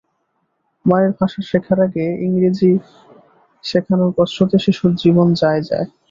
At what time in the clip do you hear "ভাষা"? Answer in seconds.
1.19-1.41